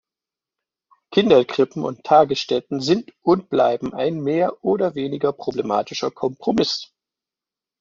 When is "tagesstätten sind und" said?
2.03-3.51